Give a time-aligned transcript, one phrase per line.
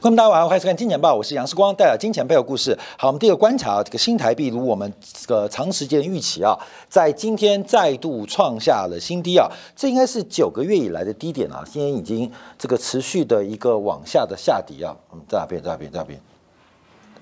[0.00, 2.74] 观众大家晚上好，欢迎收看《金钱报》，我是杨世光，带来金钱背后故事。
[2.96, 15.62] 好，我们第一个观察，这个新台币如我们这个长时间预期啊，在今天再度创下了新低啊，这应该是九个月以来的低点啊，今天已经这个持续的一个往下的下跌啊，嗯，在哪边？
[15.62, 15.92] 在哪边？
[15.92, 16.18] 在哪边？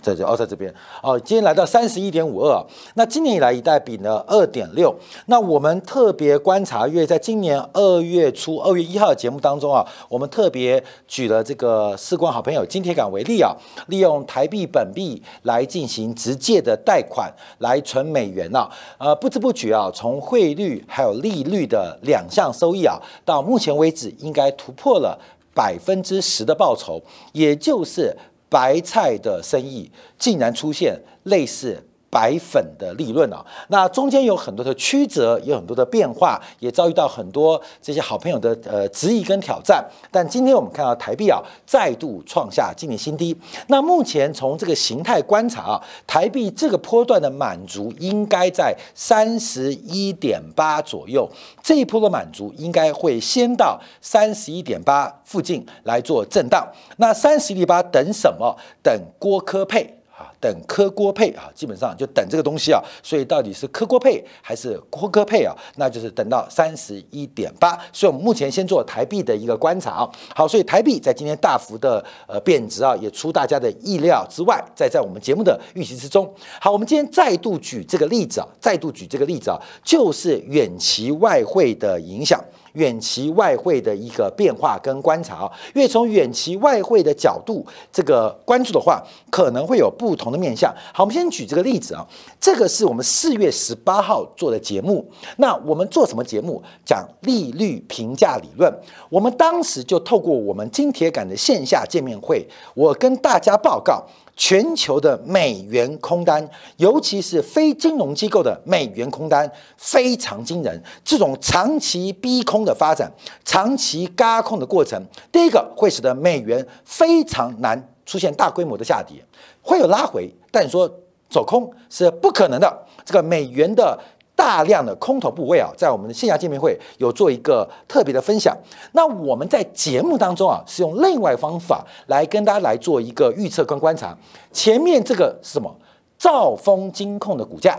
[0.01, 0.73] 在这哦，在这边
[1.03, 4.95] 哦，今天来到三十一点五二，那今年以来一代比呢二点六。
[5.27, 13.55] 那我们特别观察，因为在今年二月初二月一号的节目当中啊，我们特别举了这个四光好朋友金铁杆为例啊，
[13.89, 25.19] 利用台币本币来进行直接的贷款来存美元啊，呃，不知不觉啊，从汇率还有利率的两项收益啊，到目前为止应该突破了
[25.53, 27.03] 百分之十的报酬，
[27.33, 28.17] 也就是。
[28.49, 31.88] 白菜的生意竟然出现类似。
[32.11, 39.85] 白粉的利润啊，那中间有很多的曲折，有很多的变化，也遭遇到很多这些好朋友的呃质疑跟挑战。
[40.11, 43.37] 但今天我们看到台币啊再度创下今年新低。
[43.67, 51.31] 那目前从这个形态观察啊，台币这个波段的满足应该在三十一点八左右。
[51.63, 56.67] 这一波的满足应该会先到三十一点八附近来做震荡。
[56.97, 58.57] 那三十一点八等什么？
[58.83, 59.98] 等郭科配。
[60.41, 65.55] 等科锅配啊，基本上就等这个东西啊，所以到底是科锅配还是郭科配啊？
[65.77, 67.79] 那就是等到三十一点八。
[67.93, 70.11] 所以我们目前先做台币的一个观察啊。
[70.35, 76.33] 好，所以台币在今天大幅的呃贬值啊，也出大家的意料之外，在在我们节目的预期之中。
[76.61, 82.43] 好，我们今天再度举这个例子啊，再度举这个例子啊，就是远期外汇的影响。
[82.79, 90.73] 远期外汇的一个变化跟观察啊，因为从远期外汇的角度这个关注的话，可能会有不同的面向。
[90.95, 92.07] 好，我们先举这个例子啊，
[92.41, 95.05] 这个是我们四月十八号做的节目。
[95.39, 96.63] 那我们做什么节目？
[96.87, 98.73] 讲利率评价理论。
[99.11, 104.05] 我们当时就透过我们金铁杆的线下见面会，我跟大家报告。
[104.39, 110.81] 全球的美元空单，尤其是非金融机构的美元空单非常惊人。
[111.05, 113.13] 这种长期逼空的发展，
[113.45, 119.23] 长期嘎空的过程，第一个会使得美元非常难出现大规模的下跌，
[119.61, 120.89] 会有拉回，但你说
[121.29, 122.87] 走空是不可能的。
[123.05, 123.99] 这个美元的。
[124.39, 128.57] 大量的空头部位啊，在我们的线下见面会有做一个特别的分享。
[128.93, 134.17] 那我们在节目当中啊，是用另外方法来跟大家来做一个预测跟观察。
[134.53, 135.75] 前面这个是什么？
[136.17, 137.77] 兆丰金控的股价。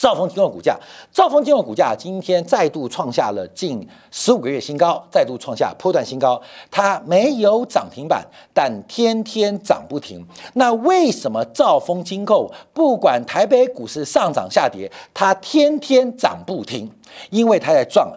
[0.00, 0.80] 兆丰金融股价，
[1.12, 6.40] 兆丰金融股价今天再度创下了近十五个月新高，再度创下波段新高。
[6.70, 10.26] 它没有涨停板，但天天涨不停。
[10.54, 16.90] 那为什么兆丰金控不管台北股市上涨下跌，它天天涨不停？
[17.28, 18.10] 因为它在赚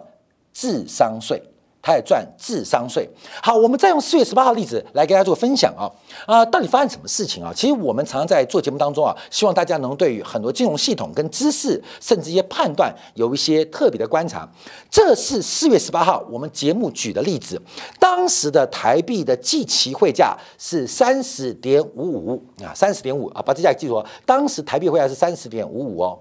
[0.54, 1.42] 智商税。
[1.84, 3.06] 他也赚智商税。
[3.42, 5.84] 好，我们再用四月十八号例子来跟大家做分享啊
[6.24, 7.52] 啊，到底发生什么事情啊？
[7.54, 14.48] 其实我们常常在做节目当中啊，希望大家能对于很多金融系统跟知识，甚至一些判断有一些特别的观察。
[14.90, 17.60] 这是四月十八号我们节目举的例子，
[17.98, 24.06] 当时的台币的计期汇价是三十点五五啊，三十点五啊，把这价记住哦。
[24.24, 26.18] 当时台币汇价是三十点五五哦。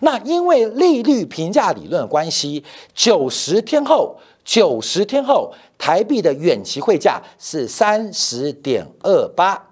[0.00, 4.16] 那因为利率评价理论的关系，九十天后。
[4.44, 9.68] 九十天后，台币的远期汇价是三十点二八。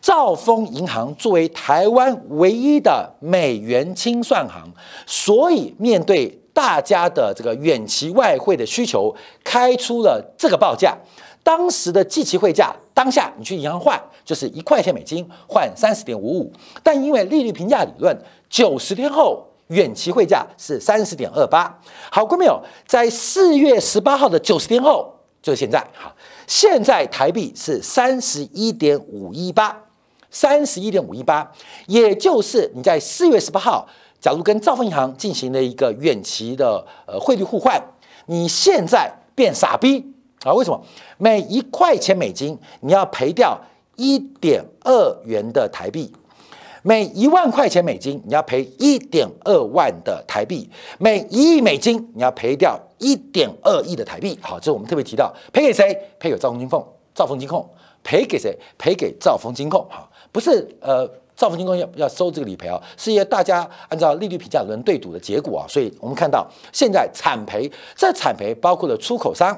[0.00, 4.68] 兆丰银行作为台湾唯一的美元清算行，
[5.06, 10.98] 所以面对大家的这个远期外汇的需求，开出了这个报价。
[11.44, 18.16] 当时的计期汇价，当下你去银行换就是一块钱美金换三十点五五，但因为利率评价理论，
[18.50, 19.46] 九十天后。
[19.72, 21.78] 远期汇价是三十点二八，
[22.10, 26.14] 好，各位朋友，在四月十八号的九十天后，就是现在，好，
[26.46, 29.84] 现在台币是三十一点五一八，
[30.30, 31.50] 三十一点五一八，
[31.86, 33.88] 也就是你在四月十八号，
[34.20, 37.82] 假如跟兆丰银行进行了一个远期的呃汇率互换，
[38.26, 40.12] 你现在变傻逼
[40.44, 40.52] 啊？
[40.52, 40.84] 为什么？
[41.16, 43.58] 每一块钱美金你要赔掉
[43.96, 46.12] 一点二元的台币。
[46.82, 50.68] 每一万块钱美金，你要赔一点二万的台币；
[50.98, 54.36] 每一亿美金，你要赔掉一点二亿的台币。
[54.42, 55.96] 好，这是我们特别提到，赔给谁？
[56.18, 56.84] 赔给兆丰金控，
[57.14, 57.68] 兆丰金控
[58.02, 58.58] 赔给谁？
[58.76, 59.86] 赔给兆丰金控。
[59.88, 69.56] 好，不是呃，兆丰金控要要收这个理赔啊，是因为大家按照利率评价轮对赌的结果啊，所以我们看到现在惨赔，这惨赔包括了出口商，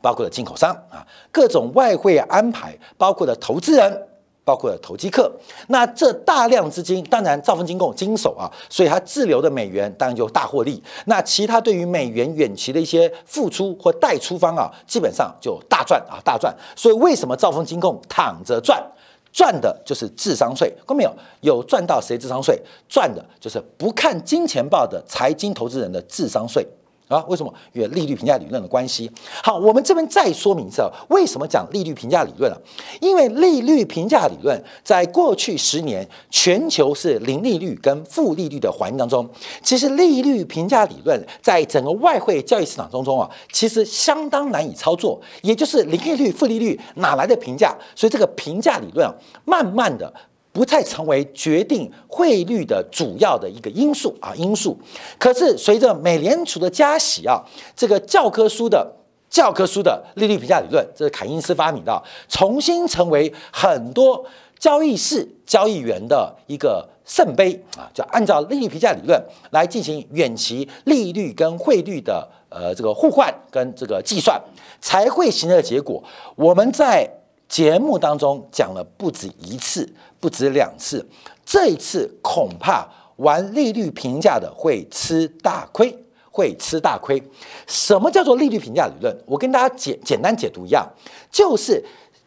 [0.00, 4.06] 包括了进口商啊，各种外汇安排，包括了投资人。
[4.50, 5.30] 包括投机客。
[5.68, 10.82] 那这大量资金，当然兆丰金控经手啊，所以它滞留的美元当然就大获利。
[11.04, 16.52] 那其他对于美元远期的一些付出或贷出方啊，基本上就大赚啊，大赚。
[16.74, 18.84] 所以为什么兆丰金控躺着赚？
[19.32, 21.14] 赚的就是智商税，看到没有？
[21.42, 22.60] 有赚到谁智商税？
[22.88, 26.66] 赚的就是不看金钱报的财经投资人的智商税。
[27.10, 27.52] 啊，为什么？
[27.72, 29.10] 因为利率评价理论的关系。
[29.42, 32.56] 好，我们这边再说明一次，为什么讲利率评价理论啊？
[33.00, 39.28] 因为利率评价理论在过去十年，全球是零利率跟负利率的环境当中，
[39.60, 45.20] 其实利率评价理论在整个外汇交易市场当中啊，其实相当难以操作。
[45.42, 47.76] 也就是零利率、负利率哪来的评价？
[47.96, 49.12] 所以这个评价理论啊，
[49.44, 50.12] 慢慢的。
[50.52, 54.76] 不再成为决定汇率的主要的一个因素啊因素。
[55.18, 57.40] 可是随着美联储的加息啊，
[57.76, 58.92] 这个教科书的
[59.28, 64.24] 教科书的利率评价理论，这是凯因斯发明的，重新成为很多
[64.58, 74.40] 交易室交易员的一个圣杯啊，就按照利率评价理论来进行远期利率跟汇率的呃这个互换跟这个计算，
[74.80, 76.02] 才会形成的结果。
[76.34, 77.08] 我们在
[77.50, 79.86] 节目当中讲了不止一次。
[80.20, 81.08] 不止两次，
[81.46, 82.86] 这一次恐怕
[83.16, 85.96] 玩利率评价的会吃大亏，
[86.30, 87.22] 会吃大亏。
[87.66, 89.16] 什么叫做利率评价理论？
[89.24, 90.86] 我跟大家简简单解读一样，
[91.32, 91.82] 就是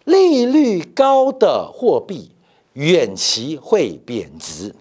[0.06, 2.31] 利率高的货币
[2.74, 4.74] 远期会贬值，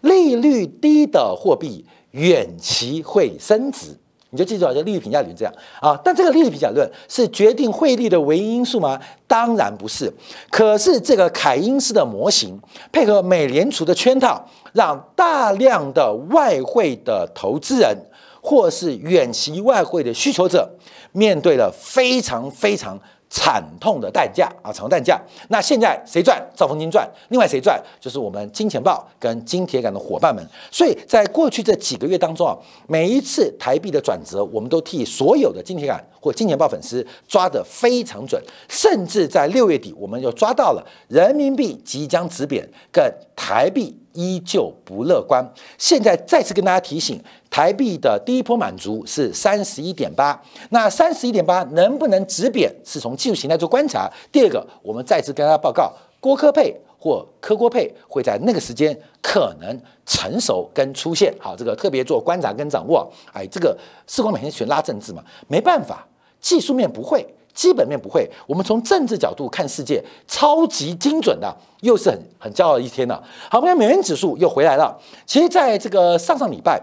[0.00, 3.96] 利率低的货币远期会升值。
[4.30, 9.00] 你就记住啊，就利率评价理论这样啊，但这个利率评价论是决定汇率的唯一因素吗？
[9.26, 10.12] 当然不是。
[10.50, 12.60] 可是这个凯因斯的模型
[12.92, 17.96] 配合美联储的圈套，让大量的外汇的投资人
[18.42, 20.70] 或是远期外汇的需求者
[21.12, 22.98] 面对了非常非常。
[23.30, 25.20] 惨痛的代价啊，惨痛代价。
[25.48, 26.42] 那现在谁赚？
[26.56, 27.08] 兆丰金赚。
[27.28, 27.78] 另外谁赚？
[28.00, 30.42] 就是我们金钱豹跟金铁杆的伙伴们。
[30.70, 38.42] 所以在过去这几个月当中啊，每一次台币的转折，我们都替所有的金铁杆或金钱豹粉丝抓得非常准。
[38.68, 45.48] 甚至在六月底，我们又抓到了人民币即将止贬，跟台币依旧不乐观。
[45.78, 47.22] 现在再次跟大家提醒。
[47.50, 50.38] 台币的第一波满足是三十一点八，
[50.68, 54.08] 那三十一点八能不能止贬，是从技术形态做观察。
[54.30, 61.34] 第二个，我们再次跟大家报告，郭科配或科郭配会在那个时间可能成熟跟出现。
[61.40, 63.10] 好，这个特别做观察跟掌握。
[63.32, 63.76] 哎，这个
[64.06, 66.06] 四光每天全拉政治嘛，没办法，
[66.38, 67.26] 技术面不会，
[67.58, 73.20] 基本面不会，我们从政治角度看世界，超级精准的，又是很很骄傲的一天了。
[73.50, 74.96] 好，我们看美元指数又回来了。
[75.26, 76.80] 其实，在这个上上礼拜。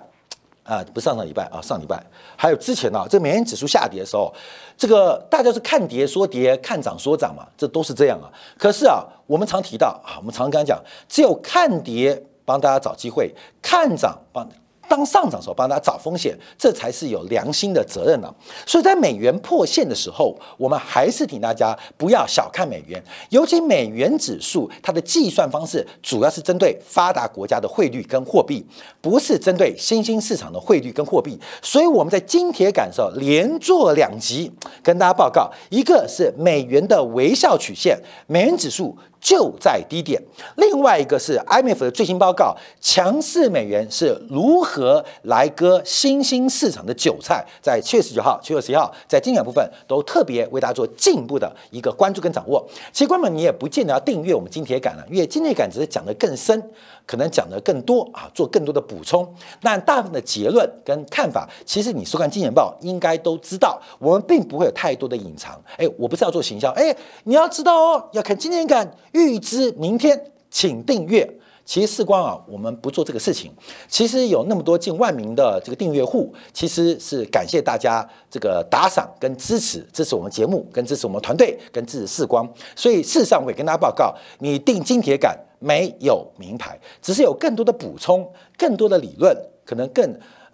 [0.66, 2.04] 啊，不上上礼拜啊，上礼拜
[2.36, 4.33] 还有之前呢，这美元指数下跌的时候，
[4.75, 8.25] 这个大家是看跌说跌，看涨说涨嘛，这都是这样啊。
[8.57, 13.31] 可是啊，我们常提到啊，我们常跟他讲，只有看跌帮大家找机会，
[13.62, 14.50] 看涨帮。
[14.88, 18.34] 当上涨的时候，帮大家找风险，这才是有良心的责任呢。
[18.66, 28.66] 所以在美元破线的时候，我们还是请大家不要小看美元，尤其美元指数，它的计算方式主要是针对发达国家的汇率跟货币，
[29.02, 31.40] 不是针对新兴市场的汇率跟货币。
[31.62, 34.52] 所以我们在金铁感受连做两集，
[34.84, 38.98] 跟大家报告，一个是美元的微笑曲线，美元指数。
[39.25, 40.22] 就在低点。
[40.57, 47.44] 另外一个是 IMF 的最新报告，强势美元是如何来割新兴市场的韭菜。
[47.60, 52.63] 在七月十九号、七月十一号，在精选部分都特别为大家做进一步的一个关注跟掌握。
[52.94, 56.62] 其实，观众你也不见得要订阅我们金铁杆了，因为金铁杆只是讲的更深。
[57.08, 59.32] 可能讲的更多啊，做更多的补充。
[59.62, 65.53] 但大部分的结论跟看法，其实你收看《金钱报》应该都知道，我们并不会有太多的隐藏。
[65.77, 71.25] 哎，我不是要做行销，哎，你要知道哦，要看今天感，预知明天，请订阅。
[71.63, 73.51] 其实视光啊，我们不做这个事情。
[73.88, 82.48] 其实有那么多近万名的这个订阅户，其实是感谢大家这个打赏跟支持，支持我们节目，跟支持我们团队，跟支持视光。
[82.75, 85.36] 所以事实上，我也跟大家报告，你订金铁杆。
[85.57, 90.05] 没有名牌，只是有更多的补充，更多的理论，可能更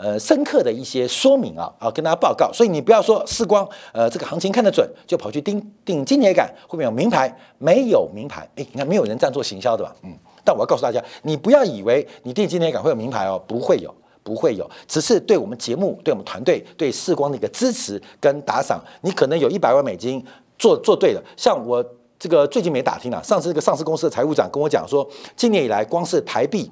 [0.01, 2.51] 呃深刻的一些说明啊啊，跟大家报告。
[2.51, 7.31] 所以你不要说视光呃这个行情看得准，就跑去盯盯金铁杆，会不会有名牌？
[7.59, 9.95] 没有名牌，哎，你看没有人这样做行销的吧？
[10.03, 10.11] 嗯，
[10.43, 13.93] 但我要告诉大家，你不要以为你订金铁杆会有名牌哦，不会有，
[14.23, 18.83] 不会有，只是对我们节目、对我们团队、对视光的一个支持跟打赏。
[19.01, 20.25] 你可能有一百万美金
[20.57, 21.85] 做做对了，像我。
[22.21, 23.19] 这个最近没打听了。
[23.23, 25.03] 上次这个上市公司的财务长跟我讲说，
[25.35, 26.69] 今年以来光是台币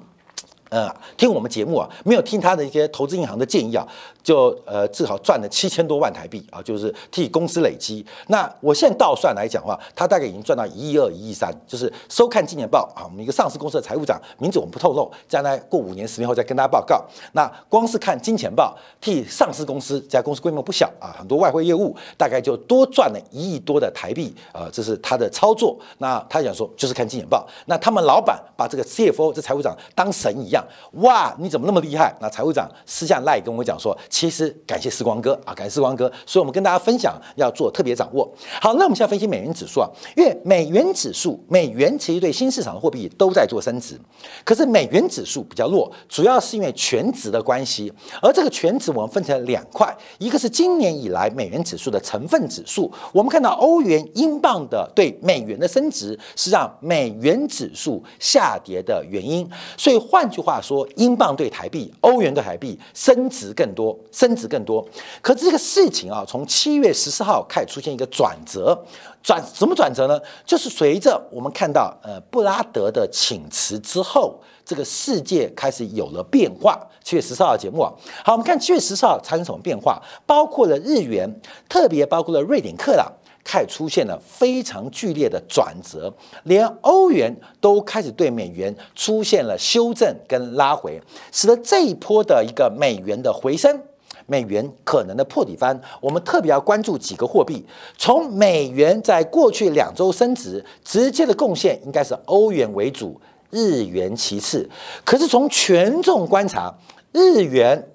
[0.70, 3.86] 呃，听我们节目啊，没有听他的一些投资银行的建议啊，
[4.22, 8.06] 就呃，至少赚了七千多万台币啊，就是替公司累积。
[8.28, 11.52] 那我现在倒算来讲的话，他大概已经赚到一亿二、一亿三。
[11.66, 17.04] 就是收看金年报啊，我们一个上市公司的财务长，名字我们不透露，将来过五年、十年后再跟大家报告。
[17.32, 25.76] 那光是看金钱报，替上市公司，这家公司规模不小啊，很多外汇业务，大概就多赚了一亿多的台币啊，这是他的操作。
[25.98, 27.44] 那他讲说，就是看金钱报。
[27.66, 30.59] 那他们老板把这个 CFO 这财务长当神一样。
[30.92, 32.14] 哇，你怎么那么厉害？
[32.20, 38.30] 那财务长私下赖跟我讲说，其实感谢时光哥啊，感谢时光哥，所以我们跟大家分享要做特别掌握。
[38.60, 43.98] 好，那我们现在分析美元指数啊，因为美元指数，美元其实对新市场的货币都在做升值，
[44.44, 47.90] 可是美元指数比较弱，主要是因为权值的关系。
[48.20, 59.48] 而这个权值我们分成两块，一个是今年以来美元指数的成分指数，我们看到欧元、英镑的对美元的升值是让美元指数下跌的原因。
[59.78, 60.49] 所以换句话。
[60.50, 64.84] 话说，英镑对台币、欧元对台币升值更多，升值更多。
[65.22, 68.76] 可这个事情啊，从七月十四号开始出现一个转折，
[69.22, 70.20] 转什么转折呢？
[70.44, 76.78] 就是随着我们看到呃布拉德的请辞之后，这个世界开始有了变化。
[77.02, 77.92] 七月十四号节目啊，
[78.24, 80.02] 好，我们看七月十四号产生什么变化？
[80.26, 83.06] 包括了日元，特别包括了瑞典克朗。
[83.42, 86.12] 开始出现了非常剧烈的转折，
[86.44, 91.00] 连欧元都开始对美元出现了修正跟拉回，
[91.32, 93.80] 使得这一波的一个美元的回升，
[94.26, 95.80] 美元可能的破底翻。
[96.00, 97.64] 我们特别要关注几个货币，
[97.96, 103.20] 从美元在过去两周升值，直接的贡献应该是欧元为主，
[103.50, 104.68] 日元其次。
[105.04, 106.72] 可是从权重观察，
[107.12, 107.88] 日元。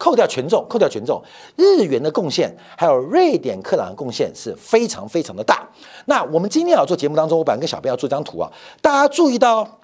[0.00, 1.22] 扣掉权重，扣掉权重，
[1.56, 5.68] 日元的贡献还有瑞典克朗的贡献是非常非常的大。
[6.06, 9.78] 那我们今天要做节目当中，我本来跟小编要做张图啊，大家注意到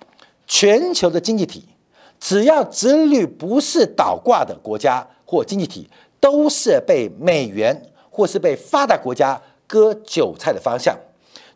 [0.46, 1.68] 全球的经济体，
[2.18, 5.86] 只要殖率不是倒挂的国家或经济体，
[6.18, 10.96] 都是被美元或是被发达国家割韭菜的方向。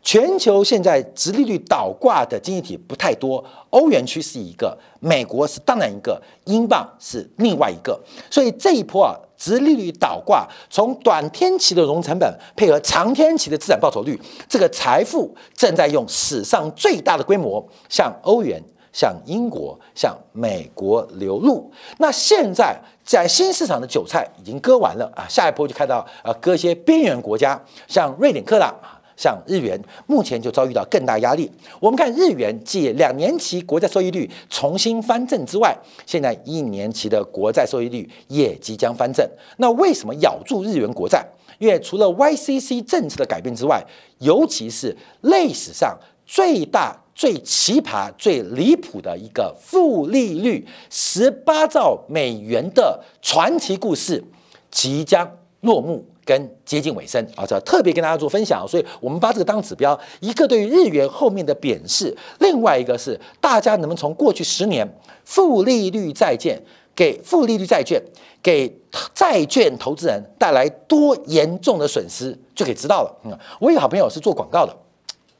[0.03, 7.99] 全球现在直利率倒挂的经济体不太多，欧元区是一个，美国是当然一个，英镑是另外一个。
[8.29, 18.59] 所以这一波啊，直利率倒挂，从短天期的融资成本配合长天期的资产报酬率，这个财富正在用史上最大的规模向欧元、
[18.91, 21.71] 向英国、向美国流入。
[21.99, 28.73] 那现在在新市场的韭菜已经割完了啊，下一波就看到啊，割一些边缘国家，像瑞典克朗。
[29.21, 31.47] 像日元目前就遭遇到更大压力。
[31.79, 39.23] 我们看日元继两年期国债收益率重新翻正之外，现在一年期的国债收益率也即将翻正。
[39.57, 41.23] 那为什么咬住日元国债？
[41.59, 43.79] 因为除了 YCC 政策的改变之外，
[44.17, 54.23] 尤其是历史上最大、最奇葩、最离谱的一个负利率十八兆美元的传奇故事
[54.71, 56.03] 即将落幕。
[56.31, 64.87] 跟接近尾声啊，这特别跟大家做分享，所以我们把这个当指标，一个对于日元后面的贬势，另外一个是大家能不能从过去十年
[65.25, 66.57] 负利率债券
[66.95, 68.01] 给负利率债券
[68.41, 68.73] 给
[69.13, 73.13] 债券投资人带来多严重的损失，就可以知道了。
[73.25, 74.73] 嗯，我有好朋友是做广告的，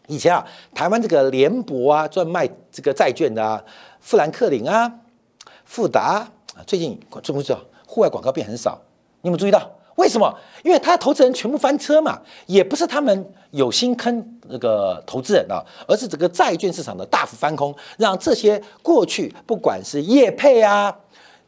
[0.07, 0.45] 以前啊，
[0.75, 3.63] 台湾这个联博啊，专卖这个债券的啊，
[4.01, 4.91] 富兰克林啊，
[5.63, 8.77] 富达啊，最近知不知道户外广告变很少？
[9.21, 9.71] 你有没有注意到？
[9.95, 10.33] 为什么？
[10.63, 20.95] 因为他的投资人全部翻车嘛，也不是他们有心坑那个投资人啊，而是整个债券市场的大幅翻空，让这些过去不管是业配啊、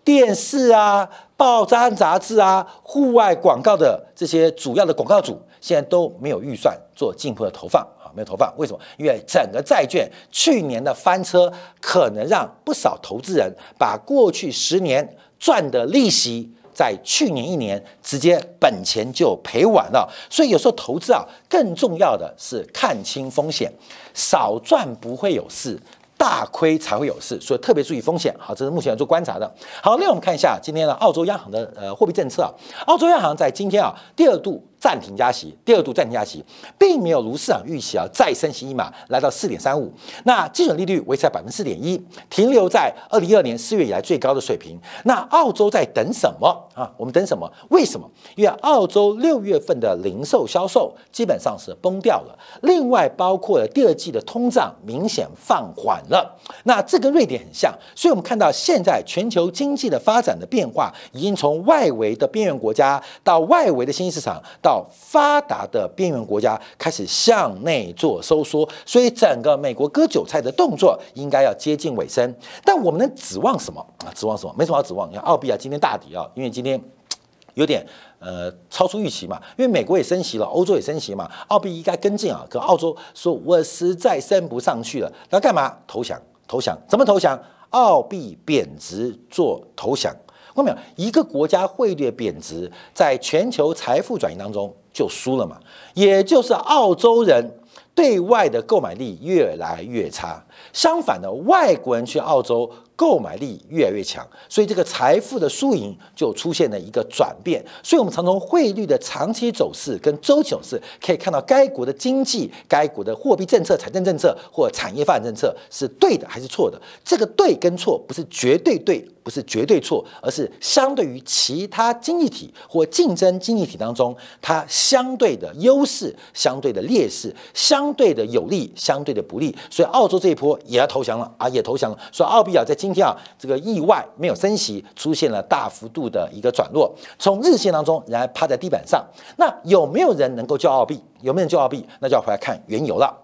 [0.03, 8.53] 电视啊、报章杂志啊、户外广告的这些主要的广告主，现在都没有预算做进一步的投放啊，没有投放。
[8.57, 8.79] 为什么？
[8.97, 16.53] 因为整个债券去年的翻车，可能让不少投资人把过去十年赚的利息。
[16.73, 20.11] 在去年一年，直接本钱就赔完了。
[20.29, 23.71] 所以有时候投资啊，更重要的是看清风险，
[24.13, 25.79] 少赚不会有事。
[26.15, 28.33] 大亏才会有事，所以特别注意风险。
[28.39, 29.51] 好，这是目前要做观察的。
[29.81, 32.49] 好，那我们看一下今天的澳洲央行的呃货币政策啊。
[32.85, 36.43] 澳洲央行在今天啊第二度暂停加息，第二度暂停加息，
[36.77, 39.89] 并没有如市场预期啊再升息一码，来到四点三五。
[40.25, 41.97] 那基准利率维持在百分之四点一，
[42.29, 44.77] 停留在二零一二年四月以来最高的水平。
[45.05, 46.91] 那澳洲在等什么啊？
[46.97, 47.49] 我们等什么？
[47.69, 48.05] 为什么？
[48.35, 52.37] 因为澳洲六月份的零售销售基本上是崩掉了。
[52.63, 56.03] 另外，包括了第二季的通胀明显放缓。
[56.09, 72.33] 了，那这跟瑞典很像，所以我们看到现在全球经济的发展的变化，已经从外围的边缘国家到外围的新兴市场，到到发达的边缘国家开始向内做收缩，所以整个美国割韭菜的动作应该要接近尾声。
[72.65, 74.09] 但我们能指望什么啊？
[74.15, 74.55] 指望什么？
[74.57, 75.07] 没什么好指望。
[75.11, 76.81] 你看澳币啊，今天大跌啊，因为今天
[77.53, 77.85] 有点
[78.17, 82.43] 呃超出预期嘛，因为美国也升息了，欧洲也升息嘛，澳币应该跟进啊。
[82.49, 85.77] 可澳洲说我实在升不上去了，那干嘛？
[85.85, 86.19] 投降？
[86.47, 86.75] 投降？
[86.87, 87.39] 怎么投降？
[87.69, 90.11] 澳币贬值做投降。
[90.53, 90.77] 看到没有？
[90.95, 95.57] 一个国家汇率贬值，在全球财富转移当中就输了嘛。
[95.93, 97.59] 也就是澳洲人
[97.95, 102.69] 对外的购买力越来越差，相反的，外国人去澳洲。
[102.95, 107.63] 购买力越来越强，所以这个财富的输赢就出现了一个转变。
[107.81, 116.79] 所以，我们常从汇率的长期走势跟周期走势可以看到，该国的经济、该国的货币政策、财政政策或产业发展政策是对的还是错的。
[117.03, 129.55] 这个对跟错不是绝对对，不是绝对错，而是相对于其他经济体或竞争经济体当中，它相对的优势、相对的劣势、相对的有利、相对的不利。
[129.69, 131.97] 所以，澳洲这一波也要投降了啊，也投降了。
[132.11, 136.93] 所以，澳币啊，在今天啊，这个意外没有升息，出现了大幅度的一个转弱。
[137.17, 139.01] 从日线当中，仍然趴在地板上。
[139.37, 141.01] 那有没有人能够救澳币？
[141.21, 141.87] 有没有人救澳币？
[142.01, 143.17] 那就要回来看原油了。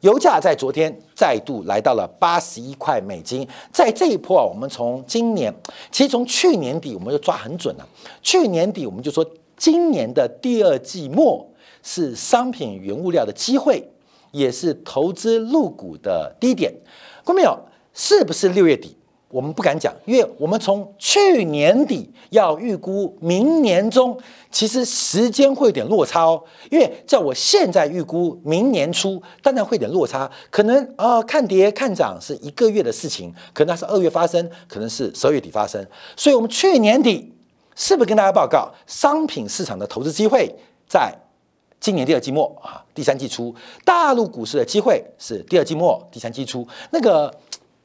[0.00, 3.46] 油价在昨天再度来到了八十一块美金。
[3.70, 5.54] 在这一波啊，我们从今年，
[5.92, 7.86] 其实从去年底我们就抓很准了。
[8.22, 9.22] 去年底我们就说，
[9.58, 11.46] 今年的第二季末
[11.82, 13.86] 是商品原物料的机会，
[14.30, 16.72] 也是投资入股的低点。
[17.22, 17.58] 看到没有？
[17.94, 18.96] 是不是六月底？
[19.28, 24.16] 我们不敢讲，因为我们从去年底要预估明年中，
[24.48, 26.40] 其实时间会有点落差哦。
[26.70, 35.84] 因为在我现在预估明年初，当然会有点落差，可能啊看跌看涨是一个月的事情，可能它是二月发生，可能是十二月底发生。
[36.16, 37.32] 所以，我们去年底
[37.74, 40.54] 是不是跟大家报告，商品市场的投资机会
[40.88, 41.12] 在
[41.80, 43.52] 今年第二季末啊，第三季初；
[43.84, 47.34] 大陆股市的机会是第二季末、第三季初那个。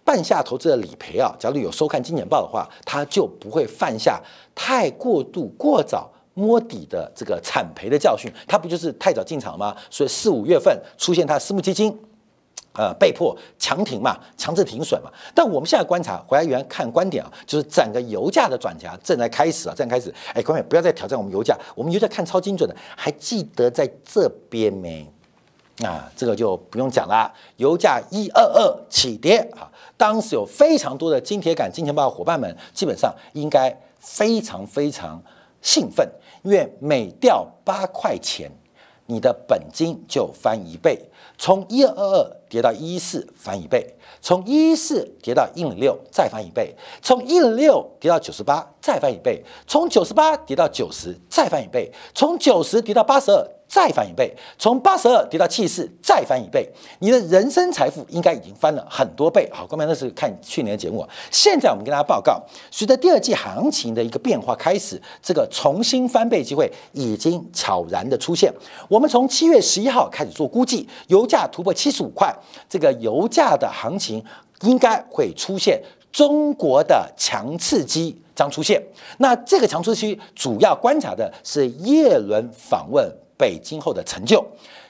[0.09, 4.19] 犯下投资的理赔啊，假如有收看金钱报的话，他就不会犯下
[4.55, 8.31] 太过度、过早摸底的这个惨赔的教训。
[8.47, 9.75] 他不就是太早进场吗？
[9.91, 11.95] 所以四五月份出现他私募基金，
[12.73, 15.11] 呃，被迫强停嘛，强制停损嘛。
[15.35, 20.11] 但我们现在观察，回来原看观点啊，就是整个油价的转强正在开始啊，正在开始。
[20.33, 25.07] 哎，各位不要再挑战我们油价，我们油价看超精准的，还记得在这边没？
[25.85, 29.71] 啊，这个就不用讲了，油价一二二起跌啊！
[29.99, 35.21] 当时有非常多的金铁杆、金钱豹伙伴们，基本上应该非常非常
[35.61, 36.09] 兴奋，
[36.41, 38.49] 因为每掉八块钱，
[39.07, 40.97] 你的本金就翻一倍，
[41.37, 53.45] 从一二二跌到一四翻一倍，从一四跌到一零六再翻一倍，从一零六跌到九十八再翻一倍，从九十八跌到九十再翻一倍，从九十跌到八十二。
[53.69, 59.47] 再翻一倍，从八十二跌到七十四，再翻一倍，你的人生财富应该已经翻了很多倍。
[59.53, 61.07] 好，各位那是看去年的节目。
[61.29, 68.51] 现在我们跟大家报告，随着第二季行情的一个变化开始，这个重新翻倍机会已经悄然的出现。
[68.87, 72.35] 我们从七月十一号开始做估计，油价突破七十五块，
[72.67, 74.25] 这个油价的行情
[74.61, 75.79] 应该会出现
[76.11, 78.81] 中国的强刺激将出现。
[79.19, 83.07] 那这个强刺激主要观察的是叶伦访问。
[83.39, 84.45] 北京后的成就，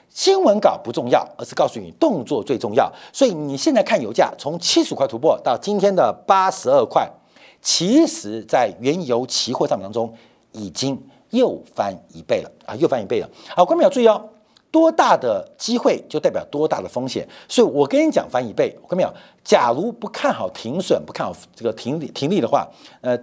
[0.08, 2.92] 新闻稿不重要，而是告诉你动作最重要。
[3.12, 7.08] 所以你现在看油价从七十块突破到今天的八十二块，
[7.62, 10.12] 其实在原油期货上当中
[10.50, 13.30] 已经又翻一倍了啊，又翻一倍了。
[13.54, 14.20] 好，观众要注意哦，
[14.72, 17.24] 多大的机会就代表多大的风险。
[17.48, 19.14] 所以我跟你讲翻一倍，观众有？
[19.44, 22.68] 假如不看好停损，不看好这个停停利的话，
[23.00, 23.16] 呃。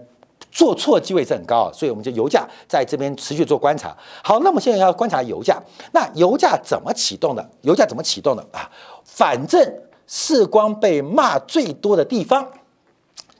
[0.57, 3.95] 做错机会是很高啊，所以我们就油价在这边持续做观察。
[4.23, 5.61] 好，那么现在要观察油价，
[5.93, 7.47] 那油价怎么启动的？
[7.61, 8.67] 油价怎么启动的啊？
[9.05, 9.61] 反正
[10.07, 12.43] 世光被骂最多的地方，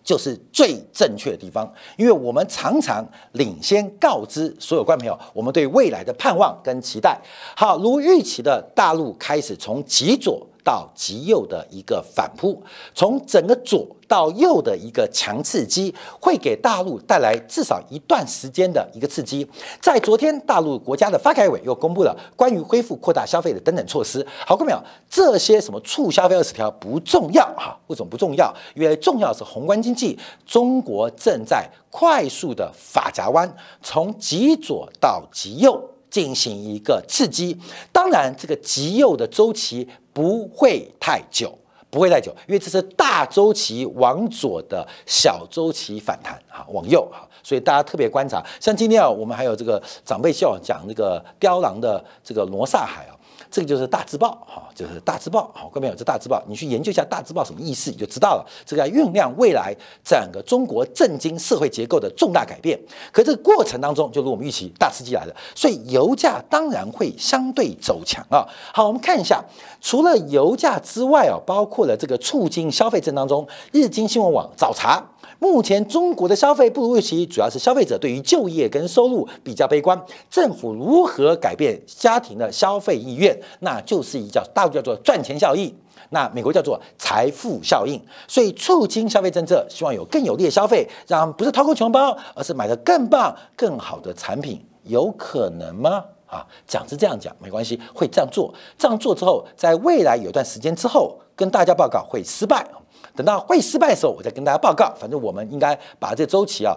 [0.04, 7.20] 就是最正确的地方，因为我们常常领先告知所有观众朋友，我们对未来的盼望跟期待。
[7.56, 10.46] 好，如预期的，大陆开始从极左。
[10.68, 12.62] 到极右的一个反扑，
[12.94, 19.48] 从整个左到右的一个强刺激，会给大陆带来至少一段时间的一个刺激。
[19.82, 24.26] 在昨天，大陆国家的发改委又公布了关于恢复扩大消费的等等措施。
[24.46, 27.80] 好，各位朋友，这些什么促消费二十条不重要哈？
[27.88, 28.54] 为什么不重要？
[28.76, 37.58] 因为重要是宏观经济，中国正在快速的法夹弯，从极左到极右进行一个刺激。
[37.94, 39.88] 当然，这个极右的周期。
[40.18, 41.56] 不会太久，
[41.92, 48.44] 不会太久，因为这是大周期往左的小周期反弹哈，往右哈，所以大家特别观察。
[48.60, 53.14] 像今天啊，我们还有这个长辈秀讲那个雕狼的这个罗刹海啊。
[53.50, 58.46] 这个就是大字报，哈，就是大字报，好，各位有这大字报，你去研究一下大字报什么意思，你就知道了。
[58.66, 62.80] 这个酝酿未来整个中国震惊社会结构的重大改变。
[63.12, 68.46] 可这个过程当中，就如我们预期，大刺激来了，所以油价当然会相对走强啊。
[68.74, 69.44] 好，我们看一下，
[69.82, 75.04] 除了油价之外啊，包括了这个促进消费症当中，日经新闻网早查。
[75.40, 80.00] 目前中国的消费不如预期，主要是消费者对于就业跟收入比较悲观。
[80.30, 83.40] 政府如何改变家庭的消费意愿？
[83.60, 85.74] 那就是一叫大陆叫做赚钱效应，
[86.10, 88.02] 那美国叫做财富效应。
[88.28, 96.04] 所以促进消费政策，希望有更有利的消费，让不是掏空钱包，而是买的更棒、更好的产品，有可能吗？
[96.26, 98.54] 啊，讲是这样讲，没关系，会这样做。
[98.78, 102.68] 这样做之后，在未来有段时间之后，跟大家报告会失败。
[103.16, 104.94] 等到会失败的时候，我再跟大家报告。
[105.00, 106.76] 反正我们应该把这周期啊，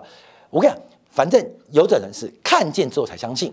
[0.51, 3.53] 我跟你讲，反正有的人是看见之后才相信，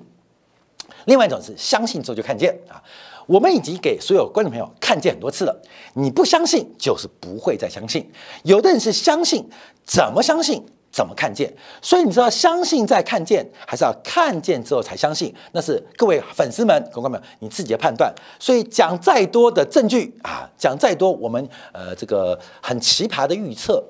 [1.06, 2.84] 另外一种是相信之后就看见啊。
[3.26, 5.62] 我们已经给所有观众朋友看见很多次了，
[5.96, 8.10] 你不相信就是不会再相信。
[8.43, 9.50] 有的人是相信，
[9.84, 10.65] 怎么相信？
[10.97, 11.47] 怎么看见？
[11.79, 15.31] 所以你知道，相信再看见，还是要看见之后才相信？
[15.51, 18.12] 那是各位粉丝们、观众们你自己的判断。
[18.39, 23.83] 所以讲再多的证据啊，讲再多我们呃这个很奇葩的预测，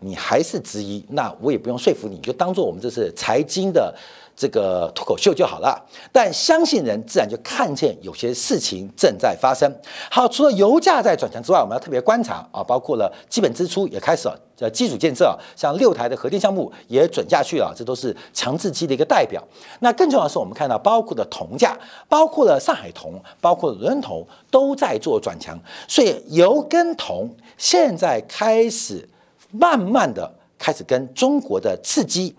[0.00, 3.94] 你还是质疑，那我也不用说服你，就当做我们这是财经的。
[4.42, 9.72] 这个脱口秀就好了，但相信人自然就看见有些事情正在发生。
[10.10, 19.40] 好，除了油价在转强之外，我们要特别观察啊，包括了基本支出也开始了，呃，基础建设，像六台的核电项目也准下去了，这都是强制机的一个代表。
[19.78, 21.78] 那更重要的是，我们看到包括的铜价，
[22.08, 29.08] 包括了上海铜，包括伦敦铜都在做转强，所以油跟铜现在开始
[29.52, 32.34] 慢慢的开始跟中国的刺激。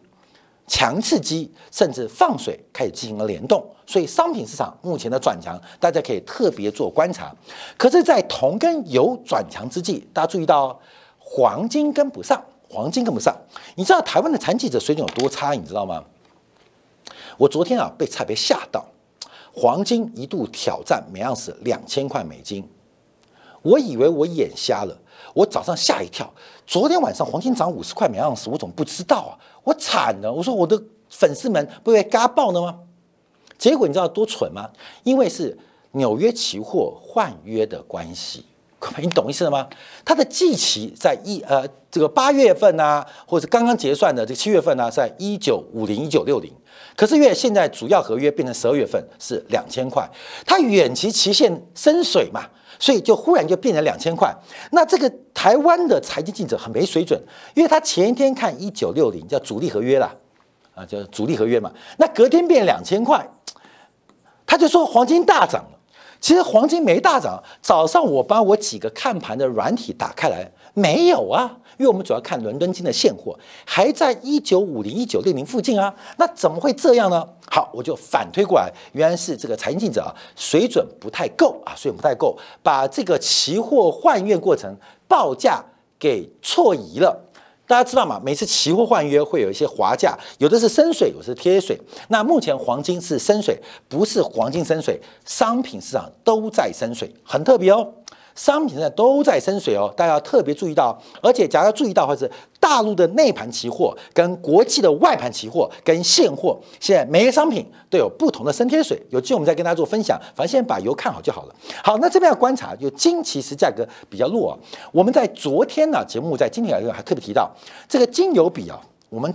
[0.76, 7.32] 强刺激甚至放水开始进行了联动，所以商品市场目前的转强，大家可以特别做观察。
[7.78, 10.80] 可是，在铜跟油转强之际，大家注意到
[11.20, 13.32] 黄金跟不上，黄金跟不上。
[13.76, 15.52] 你知道台湾的残疾者水准有多差？
[15.54, 16.04] 你知道吗？
[17.38, 18.84] 我昨天啊被差别吓到，
[19.54, 22.68] 黄金一度挑战每盎司两千块美金，
[23.62, 24.98] 我以为我眼瞎了。
[25.36, 26.32] 我早上吓一跳，
[26.68, 29.34] 昨天晚上黄金涨五十块每盎司，我怎么不知道啊？
[29.64, 30.32] 我惨了！
[30.32, 32.80] 我说我的粉丝们不会嘎爆了吗？
[33.58, 34.70] 结果你知道多蠢吗？
[35.04, 35.58] 因为是
[35.92, 38.46] 纽约期货换约的关系，
[38.98, 39.68] 你懂意思了吗？
[40.04, 46.52] 它的季期在一呃这个八月份啊，或者刚刚结算的这七月份呢，在一九五零一九六零，
[46.96, 50.10] 可是因为现在主要合约变成十二月份是两千块，
[50.46, 52.42] 它远期期限深水嘛。
[52.84, 54.30] 所以就忽然就变成两千块，
[54.72, 57.18] 那这个台湾的财经记者很没水准，
[57.54, 60.14] 因为他前一天看一九六零叫主力合约啦，
[60.76, 63.26] 啊叫主力合约嘛，那隔天变两千块，
[64.46, 65.80] 他就说黄金大涨了，
[66.20, 71.60] 其实黄金没大涨，早上我把我几个看盘的软体打开来，没有啊。
[71.78, 77.28] 因为我们主要看伦敦金的现货，还在一九五零、一九六零附近啊，那怎么会这样呢？
[77.54, 84.76] 好，我就反推过来，原来是这个财经记者啊水准不太够啊，水准不太够，把这个期货换约过程
[85.08, 85.64] 报价
[86.00, 87.16] 给错移了。
[87.68, 88.20] 大家知道吗？
[88.26, 91.80] 每次期货换约会有一些滑价，有的是深水，有的是贴水。
[92.08, 93.56] 那目前黄金是深水，
[93.88, 97.88] 不是黄金深水，商品市场都在深水，很特别哦。
[98.36, 109.02] 商品呢都在升水哦，大家要特别注意到，而且假如要注意到，或者是大陆的内盘期货跟国际的外盘期货跟现货，现在每个商品都有不同的升贴水。
[109.10, 111.56] 有机会我们再跟大家做分享，反正现在把油看好就好了。
[111.84, 114.58] 好，那这边要观察，就金其实价格比较弱。
[114.92, 117.52] 我们在昨天呢节目在今天还特别提到，
[117.88, 119.32] 这个金油比啊，我们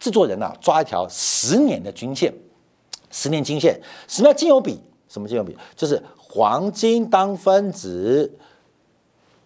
[0.00, 2.32] 制作人呢抓一条十年的均线，
[3.10, 4.80] 十年均线，什么叫金油比？
[5.08, 5.56] 什么金油比？
[5.74, 8.30] 就是黄金当分子，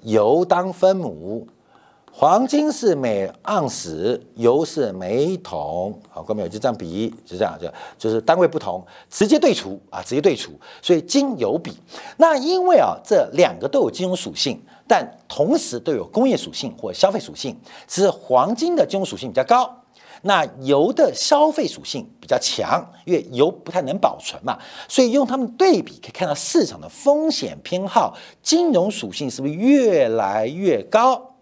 [0.02, 1.46] 油当分母。
[2.14, 5.98] 黄金是每盎司，油是每桶。
[6.10, 10.52] 好，各位有就这样比，就这样，就就是单位不同，直接对除啊，直接对除。
[10.82, 11.72] 所以金油比，
[12.18, 19.81] 那因为啊，这两个都有金融属性，但同时都有工业属性或消费属性，只是黄金的金融属性比较高。
[20.22, 24.56] 那油的消费属性比较强，因为油不太能保存嘛，
[24.88, 31.34] 所以用它们对比可以看到市场的风险偏好，金融属性是不是越来越高，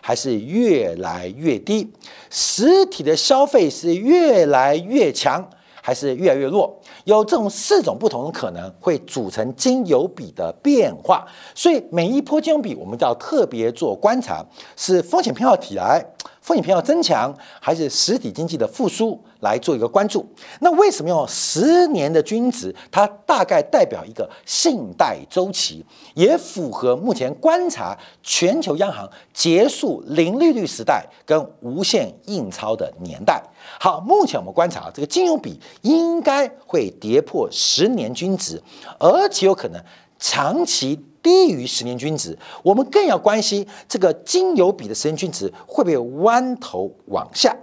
[0.00, 1.92] 还是越来越低？
[2.30, 5.50] 实体的消费是越来越强，
[5.82, 6.80] 还是越来越弱？
[7.04, 16.04] 有这种四种不同的可能会组成金油比的变化，所以每一波金油比我们都要特别做观察，是风险偏好起来。
[16.40, 20.26] 风险偏好增强，还是实体经济的复苏来做一个关注？
[20.60, 22.74] 那为什么用十年的均值？
[22.90, 33.42] 它大概代表一个信贷周期，也符合目前观察全球央行结束零利率时代跟无限印钞的年代。
[33.78, 38.60] 好，目前我们观察这个金融比应该会跌破十年均值，
[38.98, 39.80] 而且有可能
[40.18, 40.98] 长期。
[41.22, 47.56] 低于十年均值，我们更要关心这个金油比的十年均值会不会弯头往下，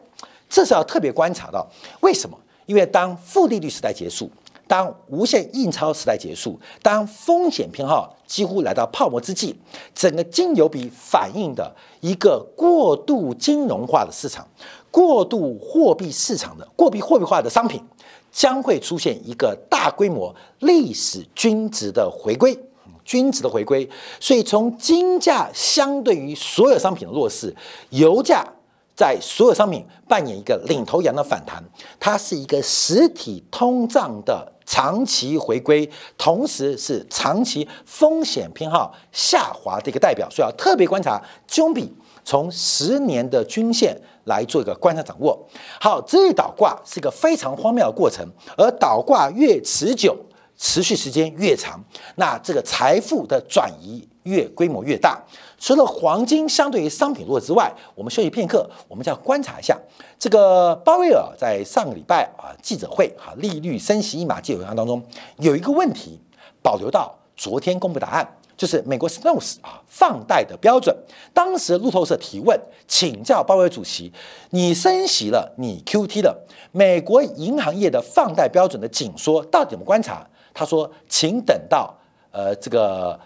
[0.49, 1.67] 这是要特别观察到。
[2.01, 2.37] 为什么？
[2.65, 4.29] 因为当负利率时代结束，
[4.67, 9.55] 当无限印钞时代结束，当风险偏好几乎来到泡沫之际，
[9.95, 14.45] 整个金油比反映的一个过度金融化的市场，
[14.91, 17.81] 过度货币市场的货币货币化的商品，
[18.29, 22.59] 将会出现一个大规模历史均值的回归。
[23.07, 23.89] 均值的回归，
[24.19, 27.55] 所以从金价相对于所有商品的弱势，
[27.91, 28.45] 油价
[28.93, 31.63] 在所有商品扮演一个领头羊的反弹，
[31.99, 41.89] 它是一个实体通胀的长期回归，同时是长期风险偏好下滑的一个代表，所以要特别观察中比
[42.25, 45.47] 从十年的均线来做一个观察掌握。
[45.79, 50.13] 好，这一倒挂是一个非常荒谬的过程，而倒挂越持久。
[50.57, 51.79] 持续时间越长，
[52.15, 55.23] 那这个财富的转移越规模越大。
[55.59, 59.77] 除了黄金相对于商品弱之外，我们休息片刻，我们再观察一下
[60.19, 65.03] 这个鲍威尔在上个礼拜啊记者会哈利率升息一码记者会当中
[65.37, 66.19] 有一个问题
[66.61, 70.95] 保留到昨天公布答案，就是美国 Snows 啊放贷的标准。
[71.33, 74.11] 当时路透社提问请教鲍威尔主席，
[74.49, 80.27] 你升息了，你 QT 了，美国银行业的放贷标准的紧缩到底怎么观察？
[80.57, 81.93] 他说：“请等到
[82.31, 83.17] 呃这个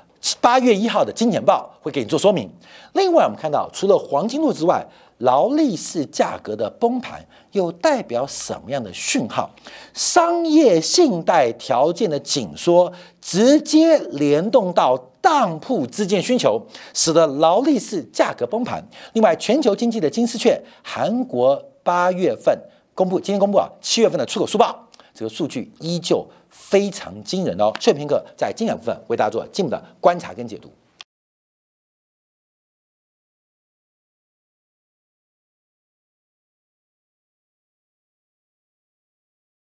[0.41, 2.51] 八月一号的金钱报会给你做说明。
[2.91, 4.85] 另外，我们看到除了黄金路之外，
[5.19, 9.49] 劳力士价格的崩盘又代表什么样的讯号？
[9.93, 12.91] 商业信贷条件的紧缩
[13.21, 16.61] 直接联动到当铺之间需求，
[16.93, 18.85] 使得劳力士价格崩盘。
[19.13, 22.53] 另外，全球经济的金丝雀，韩国八月份
[22.93, 27.71] 公布，今天公布啊，七月份的出口速报，这个数据依旧。”非常惊人哦！
[27.79, 30.69] 视频课在精讲部分为大家做进一步的观察跟解读。